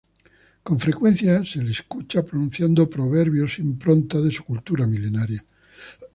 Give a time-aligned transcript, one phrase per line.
[0.63, 5.45] Con frecuencia, se lo escucha pronunciando proverbios, impronta de su cultura milenaria.